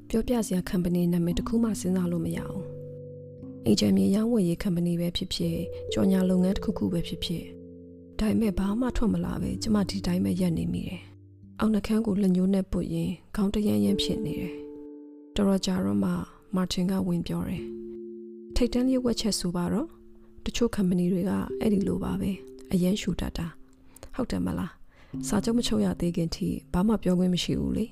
[0.09, 2.63] ပြောပြစရာ company နာမည်တစ်ခုမှစဉ်းစားလို့မရအောင်
[3.65, 5.57] အေဂျင့်မြေရောင်းဝယ်ရေး company ပဲဖြစ်ဖြစ်
[5.93, 7.43] ကြော်ညာလုပ်ငန်းတစ်ခုခုပဲဖြစ်ဖြစ်
[8.19, 11.01] ဒါပေမဲ့ဘာမှထွက်မလာပဲကျမဒီတိုင်းပဲရက်နေမိတယ်။
[11.59, 14.53] အောင်နှခမ်းကိုလက်ညှိုးနဲ့ပုတ်ရင်ခေါင်းတရမ်းရမ်းဖြစ်နေတယ်။
[15.35, 16.11] တော်တော်ကြာတော့မှ
[16.55, 17.63] မာတင်ကဝင်ပြောတယ်။
[18.55, 19.87] ထိတ်တန်းလေးဝက်ချက်ဆိုပါတော့
[20.45, 22.31] တချို့ company တွေကအဲ့ဒီလိုပါပဲ
[22.71, 23.47] အရန်ရှူတတ်တာ
[24.15, 24.84] ဟုတ်တယ်မလား
[25.27, 27.85] စာချုပ်မချုပ်ရသေးခင်ထိဘာမှပြောခွင့်မရှိဘူးလေ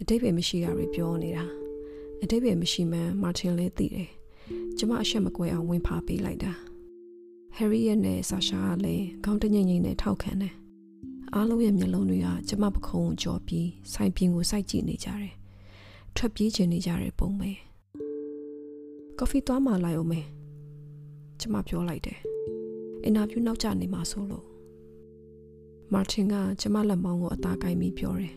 [0.00, 1.44] အတိတ်ပဲမရှိတာတွေပြောနေတာ
[2.22, 4.10] အတိတ်ပဲမရှိမှန်းမာတင်လည်းသိတယ်
[4.78, 6.52] ကျမအရှက်မကွဲအောင်ဝင်ဖာပေးလိုက်တာ
[7.56, 10.54] ဟယ်ရီရဲ့နဲ့ဆာရှာကလည်းခေါင်းတငိမ့်ငိမ့်နဲ့ထောက်ခံတယ်
[11.34, 15.34] အားလုံးရဲ့မျက်လုံးတွေကကျမပခုံးကိုကြော်ပြီးဆိုင်ပြင်းကိုစိုက်ကြည့်နေကြတယ်
[16.16, 17.50] ထွက်ပြေးချင်နေကြတဲ့ပုံပဲ
[19.18, 20.26] ကော်ဖီသွားမှလိုက်အောင်မယ်
[21.40, 22.18] ကျမပြောလိုက်တယ်
[23.04, 24.51] အင်တာဗျူးနောက်ကျနေမှာဆိုလို့
[25.92, 28.34] မာတင်ကကျမလက်မောင်းကိုအသားကိုင်းပြီးပြောတယ်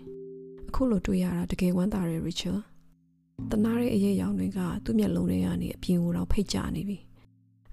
[0.67, 2.59] အခုလိုတွေ့ရတာတကယ်ဝမ်းသာတယ်ရီချယ်
[3.51, 6.97] တနာတဲ့အရေးရောင်တွေကသူ့မျက်လုံးတွေကနေအပြင်ကိုတော့ဖိတ်ကြနေပြီ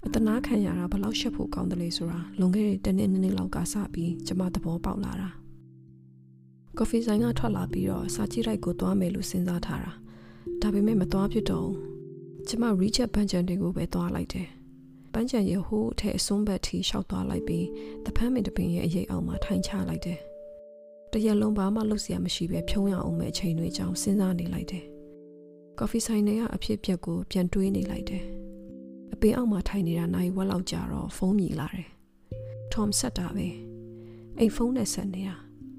[0.05, 5.29] အတနာခံရတာဘလောက်ရှက်ဖို့ကောင်းတယ်လေဆိုတာလွန်ခဲ့တဲ့တနေ့နှစ်နှစ်လောက်ကစပြီးကျမသဘောပေါက်လာတာ
[6.77, 9.91] ကော်ဖီဆိုင်ကထွက်လာပြီးတော့စာကြည့်လိုက်ကိုသွားမယ်လို့စဉ်းစားထားတာ
[10.61, 11.69] ဒါပေမဲ့မသွားဖြစ်တော့
[12.47, 14.47] ကျမ recheck ဘန်ချန်တွေကိုပဲသွားလိုက်တယ်
[15.13, 17.67] ပန်းချန်ရဟိုးအထက်အစွန်းဘက်ထိရှောက်သွားလိုက်ပြီး
[18.05, 20.19] တဖမ်းမင်တပင်ရဲ့အရေးအောင်မှာထိုင်ချလိုက်တယ်
[21.11, 24.85] တရက်လုံးဘာမှလုပ်စရာမရှိပဲဖြုံးရအောင်မဲ့အချိန်တွေကြောင့်စဉ်းစားနေလိုက်တယ်
[25.79, 28.23] ကော်ဖီဆိုင်ထဲကအဖြစ်ပြက်ကိုပြန်တွေးနေလိုက်တယ်။
[29.13, 31.89] အပင်အောက်မှာထိုင်နေတာနိုင်ဝက်လောက်ကြာတော့ဖုန်းမြည်လာတယ်။
[32.73, 33.47] Tom ဆက်တာပဲ။
[34.39, 35.35] အိမ်ဖုန်းနဲ့ဆက်နေတာ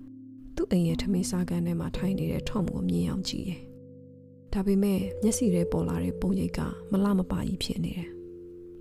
[0.56, 3.60] ။သူ့အိမ်ရဲ့ထမင်းစားကန်းထဲမှာထိုင်နေတဲ့ Tom ကိုမြင်အောင်ကြည့်ရဲ့။
[4.52, 8.10] ဒါပေမဲ့မျက်စိထဲပေါ်လာတဲ့ပုံရိပ်ကမလမပါကြီးဖြစ်နေတယ်။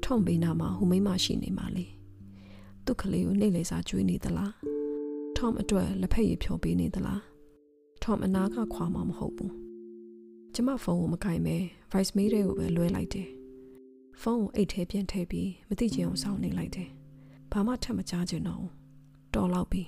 [0.06, 1.86] Tom ဘေးနာမှာဟိုမိမရှိနေမှလေ။
[2.86, 4.52] သူ့ကလေးကိုနှိပ်လေစာကျွေးနေသလား။
[5.38, 7.22] Tom အတွက်လက်ဖက်ရည်ဖြော်ပေးနေသလား။
[8.04, 9.54] Tom အနာကခွာမှာမဟုတ်ဘူး။
[10.54, 11.56] ကျမဖုန်းကိုမကင်ပဲ
[11.92, 13.30] voice mail တွေကိုပဲလွှဲလိုက်တယ်
[14.22, 16.90] ဖုန်းကိုအိတ်ထဲပြန်ထည့်ပြီးမသိချင်အောင်စောင့်နေလိုက်တယ်
[17.52, 18.66] ဘာမှထပ်မကြားချင်တော့
[19.36, 19.84] တော်လောက်ပြီ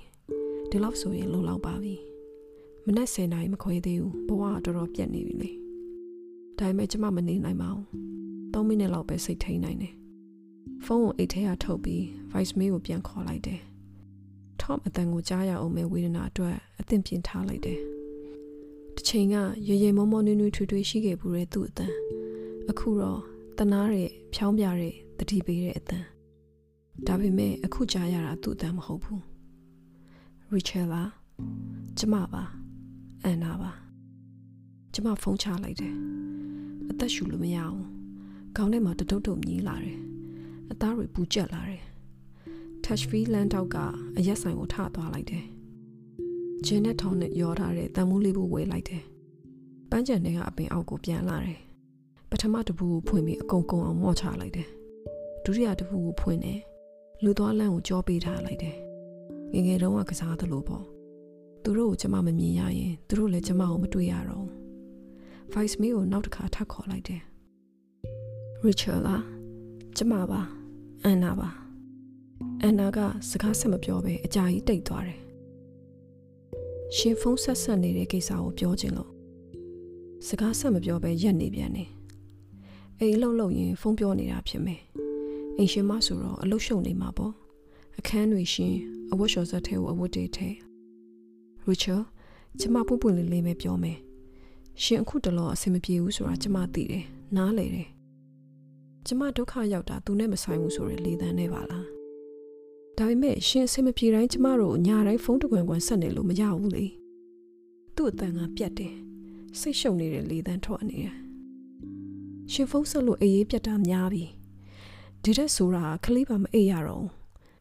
[0.70, 1.94] ဒီလောက်ဆိုရင်လုံလောက်ပါပြီ
[2.86, 5.50] မနက်10နာရီမခွဲသေးဘူးဘဝကတော်တော်ပြက်နေပြီလေ
[6.58, 7.84] ဒါပေမဲ့ကျမမနေနိုင်ပါဘူး
[8.52, 9.94] 3မိနစ်လောက်ပဲစိတ်ထိန်နိုင်တယ်
[10.84, 13.60] ဖုန်းကိုအိတ်ထဲကထုတ်ပြီး voice mail ကိုပြန်ခေါ်လိုက်တယ်
[14.60, 17.80] Tom အတန်ကိုကြားရအောင်မဲ့ဝေဒနာအတွက်အသင့်ပြင်ထားလိုက်တယ်
[18.94, 19.36] တစ်ချိန်က
[19.68, 21.92] ရေရေမောမောနွေးနွေးထွေးထွေးရှိခဲ့ဘူးတဲ့သူ့အတန်
[22.70, 23.20] အခုတော့
[23.58, 26.04] တနာတဲ့ဖြောင်းပြတဲ့တတိပေးတဲ့အတန်
[27.06, 29.22] ဒါပေမဲ့အခုကြားရတာသူ့အတန်မဟုတ်ဘူး
[30.50, 31.02] ရီချယ်လာ
[31.98, 32.42] ကျမပါ
[33.24, 33.70] အန်နာပါ
[34.94, 35.94] ကျမဖုန်းချလိုက်တယ်
[36.90, 37.80] အသက်ရှူလို့မရအောင်
[38.56, 39.98] ခေါင်းထဲမှာတတုတ်တုတ်မြည်လာတယ်
[40.70, 41.82] အသားတွေပူကျက်လာတယ်
[42.84, 43.76] touch fee လမ်းတောက်က
[44.16, 45.46] အရက်ဆိုင်ကိုထသွားလိုက်တယ်
[46.64, 49.02] ဂျင်းနဲ့ထောင်းနဲ့ရောထားတဲ့တန်မိုးလေးဘူးဝယ်လိုက်တယ်။
[49.90, 51.60] ပန်းချန်တွေကအပင်အောက်ကိုပြန်လာတယ်။
[52.30, 54.68] ပထမတပူကိုဖွင့်ပြီးအကုန်ကုန်အောင်မော့ချလိုက်တယ်။
[55.44, 56.60] ဒုတိယတပူကိုဖွင့်တယ်။
[57.22, 58.76] လူသွားလမ်းကိုကြောပေးထားလိုက်တယ်။
[59.52, 60.84] ငငယ်တုန်းကကစားသလိုပေါ့။
[61.62, 64.52] သူတို့ကိုကျမမမြင်ရရင်သူတို့လည်းကျမကိုမတွေ့ရတော့ဘူး။
[65.52, 67.22] Vice Me ကိုနောက်တစ်ခါထပ်ခေါ်လိုက်တယ်။
[68.64, 69.35] Richard လား
[69.98, 70.40] ကျမပါ
[71.04, 71.48] အန်နာပါ
[72.62, 72.98] အန်နာက
[73.30, 75.20] စကားဆက်မပြောဘဲအကြာကြီးတိတ်သွားတယ်
[76.96, 79.10] ရှင်ဖုန်းဆက်ဆက်နေတဲ့ကိစ္စကိုပြောချင်လို့
[80.26, 81.84] စကားဆက်မပြောဘဲရက်နေပြန်နေ
[83.00, 84.80] အိမ်လှုပ်လှုပ်ရင်ဖုန်းပြောနေတာဖြစ်မယ်
[85.56, 87.32] အိမ်ရှင်မဆိုတော့အလုရှုံနေမှာပေါ့
[87.98, 88.74] အခန်းတွေရှင်
[89.12, 90.48] အဝတ်လျှော်စက်ထဲကိုအဝတ်တွေထဲ
[91.64, 92.02] ရူချယ်
[92.60, 93.98] ကျမပွပွလေးလေးပဲပြောမယ်
[94.82, 97.04] ရှင်အခုတလောအဆင်မပြေဘူးဆိုတာကျမသိတယ်
[97.36, 97.88] နားလေတယ်
[99.06, 101.86] ကျမဒုက္ခရောက်တာသူနဲ့မဆိုင်ဘူးဆိုရယ်လေတန်းနဲ့ပါလား
[102.98, 106.86] ဒါပေမဲ့ရှင်အဆင်မပြေတိုင်းကျမတို့ညာတိုင်းဖုန်းတကွန်ကွန်ဆက်နေလို့မရဘူးလေ
[107.96, 108.94] သူ့အတန်ကပြတ်တယ်
[109.58, 111.14] စိတ်ရှုပ်နေတဲ့လေတန်းထွက်နေတယ်
[112.52, 114.24] ရှင်ဖုန်းဆက်လို့အေးအေးပြတ်တာများပြီ
[115.22, 117.06] ဒီတဲ့ဆိုတာခလေးပါမအေးရတော့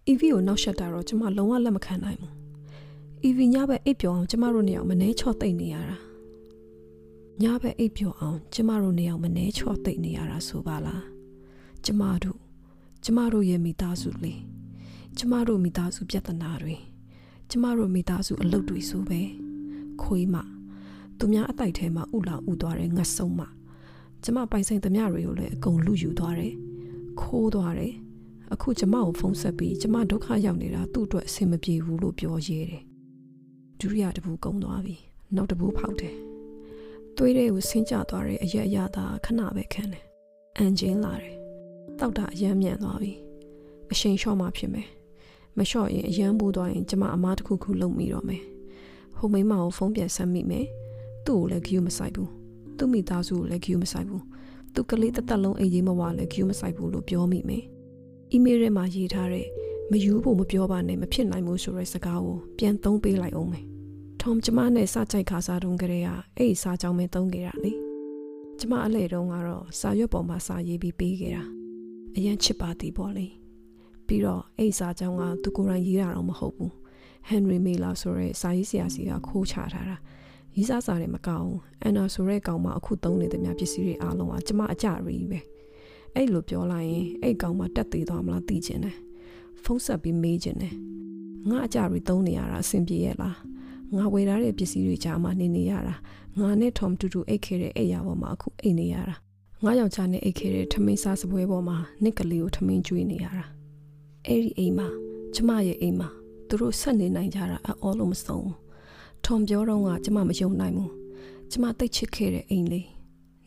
[0.07, 2.33] EV ကိုနောက်ဆက်တာတော့ကျမလုံးဝလက်မခံနိုင်ဘူး
[3.27, 5.97] EV ညဘက်အိပ်ပျော်အောင်ကျမတို့နေအောင်မနှဲချော့သိမ့်နေရတာ
[7.41, 11.14] ညဘက်အိပ်ပျော်အောင်ကျမတို့နေအောင်မနှဲချော့သိမ့်နေရတာဆိုပါလား
[11.85, 12.39] ကျမတို့
[13.03, 14.41] ကျမတို့ရဲ့မိသားစုလေး
[15.17, 16.75] ကျမတို့မိသားစုပြဿနာတွေ
[17.49, 19.21] ကျမတို့မိသားစုအလုပ်တွေဆိုပဲ
[20.01, 20.35] ခွေးမ
[21.19, 23.41] သူများအတိုက်ထဲမှာဥလောင်ဥသွားတဲ့ငတ်ဆုံးမ
[24.23, 26.53] ကျမပိုင်ဆိုင်သမျှတွေကိုလည်းအကုန်လူယူသွားတယ်
[27.21, 27.93] ခိုးသွားတယ်
[28.53, 32.83] အခုကျမကိုဖုန်းဆက်ပြီးကျမဒုက္ခရောက်နေတာသူ့အတွက်အဆင်မပြေဘူးလို့ပြောရဲတယ်
[33.79, 34.95] ဒုတိယတပူကုံသွားပြီ
[35.35, 36.15] နောက်တပူဖောက်တယ်
[37.17, 40.03] သွေးတွေကိုဆင်းကျသွားတဲ့အရက်အရသာခဏပဲခံတယ်
[40.57, 41.44] အန်ဂျင်းလာတယ်
[41.99, 43.13] တောက်တာအယမ်းမြန်သွားပြီ
[43.91, 44.87] အရှိန်လျှော့မှဖြစ်မယ်
[45.57, 48.43] မလျှော့ရင်အယမ်းပူသွားရင်ကျမအမားတစ်ခုခုလုံမိတော့မယ်
[49.17, 50.65] ဟိုမိမကိုဖုန်းပြန်ဆက်မိမယ်
[51.25, 52.31] သူ့ကိုလည်းဂယူမဆိုင်ဘူး
[52.77, 54.23] သူ့မိသားစုကိုလည်းဂယူမဆိုင်ဘူး
[54.73, 57.63] သူကလေးတစ်သက်လုံးအိမ်ကြီးမဝလည်းဂယူမဆိုင်ဘူးလို့ပြောမိမယ်
[58.31, 59.47] အီးမေးလ်ထဲမှာရေးထားတဲ့
[59.91, 63.65] မယူဖို့မပြောပါနဲ့မဖြစ်နိုင်ဘူးဆိုတဲ့စကားကိုပြန်သုံးပေးလိုက်အောင်မယ်။
[64.21, 67.73] ထုံကျမနဲ့စကြိုက်ခါစားတုန်းကလေးကအဲ့ဒီစာကြောင်းပဲသုံးခဲ့တာလေ။
[68.59, 71.45] ကျမအလဲတုန်းကတော့စာရွက်ပေါ်မှာစာရေးပြီးပေးခဲ့တာ။
[72.15, 73.27] အရန်ချစ်ပါသည်ပေါ့လေ။
[74.07, 76.71] ပြီးတော့အဲ့ဒီစာကြောင်းကသူကိုယ်တိုင်ရေးတာတော့မဟုတ်ဘူး။
[77.29, 79.97] Henry Miller ဆိုတဲ့စာရေးဆရာစီကခိုးချထားတာ။
[80.55, 85.41] ရေးစားစာတွေမကောင်းဘူး။အန်နာဆိုတဲ့ကောင်မအခုသုံးနေတဲ့များပစ္စည်းတွေအားလုံးကကျမအကြရီပဲ။
[86.15, 88.95] အဲ့လိုပြောလိုက်ရင်အဲ့ကောင်မှတက်သေးသွားမလားသိချင်တယ်
[89.63, 90.75] ဖုန်းဆက်ပြီးမေးချင်တယ်
[91.49, 93.37] ငါအကြရီသုံးနေရတာအဆင်ပြေရဲ့လား
[93.95, 95.95] ငါဝယ်ထားတဲ့ပစ္စည်းတွေကြားမှာနေနေရတာ
[96.39, 99.15] ငါနဲ့ထုံတူတူအိတ်ခဲ့တဲ့အိတ်ရပေါ်မှာအခုအိတ်နေရတာ
[99.67, 103.45] ငါယောက်ျားနဲ့အိတ်ခဲ့တဲ့ထမင်းစားစပွဲပေါ်မှာနစ်ကလေးကိုထမင်းကျွေးနေရတာ
[104.27, 104.87] အဲ့ဒီအိမ်မှာ
[105.35, 106.09] ကျမရဲ့အိမ်မှာ
[106.47, 108.49] သူတို့ဆက်နေနိုင်ကြတာအော်လို့မဆုံး
[109.25, 110.91] ထုံပြောတော့ကကျမမယုံနိုင်ဘူး
[111.51, 112.87] ကျမတိတ်ချစ်ခဲ့တဲ့အိမ်လေး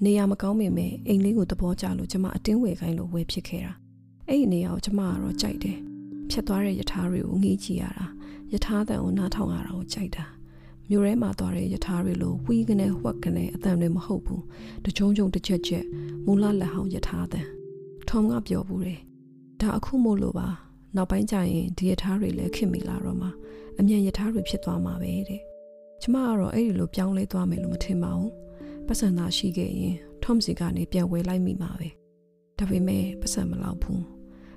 [0.05, 3.73] နေရာမကောင်းပေမဲ့အိမ်လေးကိုသဘောကျလို့ကျမအတင်းဝယ်ခိုင်းလို့ဝယ်ဖြစ်ခဲ့တာ
[4.29, 5.79] အဲ့ဒီနေရာကိုကျမကတော့ကြိုက်တယ်
[6.31, 8.07] ဖြတ်သွားတဲ့ယထာတွေကိုငေးကြည့်ရတာ
[8.53, 10.38] ယထာတန်ကိုနားထောင်ရတာကိုကြိုက်တာ
[10.91, 14.43] မြို့ထဲမှာသွားတဲ့ယထာတွေလိုဝီးကနေဝှက်ကနေအတန်တွေမဟုတ်ဘူး
[14.85, 15.85] တကြုံကြုံတစ်ချက်ချက်
[16.25, 17.47] မူလလက်ဟောင်းယထာတန်
[18.09, 19.01] ထုံကပြောဘူးတယ်
[19.61, 20.49] ဒါအခုမို့လို့ပါ
[20.97, 23.29] နောက်ပိုင်းကျရင်ဒီယထာတွေလည်းခင်မိလာတော့မှ
[23.79, 25.43] အမြန်ယထာတွေဖြစ်သွားမှာပဲတဲ့
[26.03, 28.33] ကျမကတော့အဲ့ဒီလိုပြောင်းလဲသွားမယ်လို့မထင်ပါဘူး
[28.87, 31.89] ပတ်စံသာရှိခဲ့ရင်ထုံးစီကနေပြန်ဝယ်လိုက်မိမှာပဲ
[32.59, 34.03] ဒါပေမဲ့ပတ်စံမလောက်ဘူး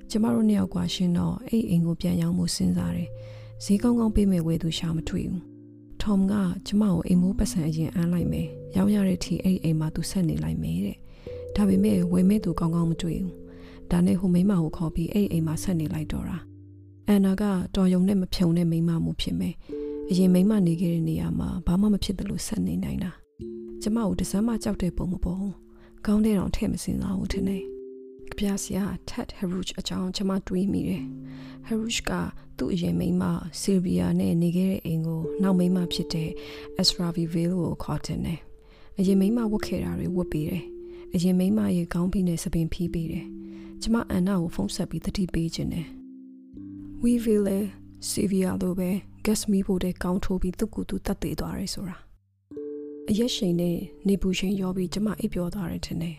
[0.10, 3.10] ကျမတို့နှစ်ယောက်ကရှင်တော့အဲ့အိမ်ကိုပြန်ရောက်မှုစဉ်းစားတယ်
[3.64, 5.51] ဈေးကောင်းကောင်းပေးမယ်ဝယ်သူရှာမတွေ့ဘူး
[6.04, 6.34] ထုံက
[6.68, 10.98] ကျမကိုအိမ်မိုးပတ်စံအရင်အမ်းလိုက်မယ်ရောင်းရတဲ့ထီအဲ့အိမ်မှာသူဆက်နေလိုက်မယ်တဲ့
[11.56, 13.36] ဒါပေမဲ့ဝယ်မဲ့သူကောင်းကောင်းမတွေ့ဘူး
[13.92, 16.38] ဒါနဲ့ဟိုမိမကိုခေါ်ပြီးအဲ့အိမ်မှာဆက်နေလိုက်တော့တာ
[17.08, 17.44] အန်နာက
[17.76, 19.54] တော်ယုံနဲ့မဖြုံတဲ့မိမမှုဖြစ်မယ်
[20.10, 23.12] အရင်မိမနေခဲ့တဲ့နေရာမှာဘာမှမဖြစ်တယ်လို့ဆက်နေနိုင်တာ
[23.82, 25.54] ကျမကိုတစမ်းမကြောက်တဲ့ပုံမပေါ်ဘူး။
[26.06, 27.64] ကောင်းတဲ့တော့ထည့်မစင်စားဘူးထင်တယ်။
[28.32, 31.04] ကြပြဆရာ Ted Haruch အကြောင်းကျမတွေးမိတယ်။
[31.68, 32.12] Haruch က
[32.58, 33.24] သူ့အရင်မိန်းမ
[33.62, 36.30] Sylvia နဲ့နေခဲ့တဲ့အိမ်ကိုနောက်မိန်းမဖြစ်တဲ့
[36.82, 38.40] Esraviville ကိုခေါ်တင်တယ်။
[39.00, 40.64] အရင်မိန်းမဝတ်ခဲ့တာတွေဝတ်ပေးတယ်။
[41.14, 43.26] အရင်မိန်းမရဲ့ခေါင်းပြီးနဲ့စပင်ဖီးပေးတယ်။
[43.82, 45.88] ကျမအန်နာကိုဖုန်းဆက်ပြီးတတိပေးခြင်းတယ်။
[47.04, 47.60] Weeville
[48.10, 48.90] Sylvia တို့ပဲ
[49.26, 51.98] gas မီးဖို့တဲ့ကောင်းထိုးပြီးသူ့ကိုယ်သူတတ်သေးသွားတယ်ဆိုတာ။
[53.10, 56.18] အရက်ရှိန်နဲ့နေပူချိန်ရောပြီးကျမအိပ်ပျော်သွားတယ်ထင်တယ်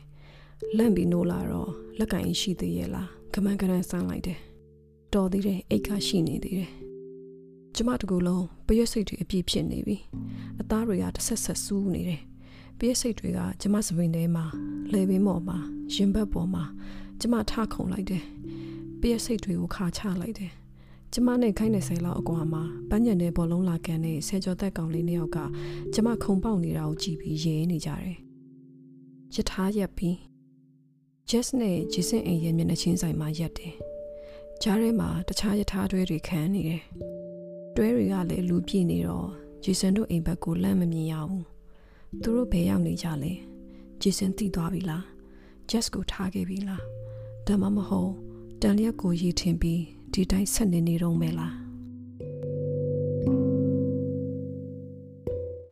[0.77, 4.39] လန့်ပြီးနိုးလာတော့လက်ကင်ရှိသေးရဲ့လားကမန်ကရန်ဆန်းလိုက်တယ်
[5.15, 6.71] တော်သေးတယ်အိတ်ကရှိနေသေးတယ်
[7.75, 9.97] ကျမတကူလုံးပရွက်စိတ်တွေအပြည့်ဖြစ်နေပြီ
[10.61, 12.23] အသားတွေကတစ်ဆက်ဆက်စူးနေတယ်
[12.79, 14.45] ပရွက်စိတ်တွေကကျမစပင်ထဲမှာ
[14.93, 15.59] လေပင်ပေါ်မှာ
[15.95, 16.65] ရင်ဘတ်ပေါ်မှာ
[17.21, 18.25] ကျမထခုံလိုက်တယ်
[19.01, 20.53] ပရွက်စိတ်တွေကိုခါချလိုက်တယ်
[21.13, 25.39] ကျမနဲ့ခိုင်းနေဆဲလောက်အကွာမှာပန်းညံတဲ့ဘောလုံးလာကန်နဲ့ဆဲကျော်သက်ကောင်လေးနှစ်ယောက်က
[25.95, 28.17] ကျမခုံပေါက်နေတာကိုကြည့်ပြီးရဲနေကြတယ်။
[29.35, 30.17] ယထာရက်ပြီး
[31.31, 33.75] Jess နဲ့ Jason အိမ်ရဲ့မျက်နှာချင်းဆိုင်မှာရက်တယ်။
[34.63, 36.83] ကြားထဲမှာတခြားယထာတွဲတွေခံနေတယ်။
[37.77, 39.29] တွဲတွေကလည်းလူပြည့်နေတော့
[39.65, 41.45] Jason တို့အိမ်ဘက်ကိုလမ်းမမြင်ရဘူး။
[42.23, 43.33] သူတို့ဘယ်ရောက်နေကြလဲ။
[44.03, 45.05] Jason သိသွားပြီလား။
[45.71, 46.83] Jess ကိုထားခဲ့ပြီလား။
[47.47, 48.13] ဒါမှမဟုတ်
[48.63, 49.83] တန်လျက်ကိုရည်ထင်ပြီး
[50.13, 51.62] ဒီတိုင်းဆက်နေနေတော့မယ်လား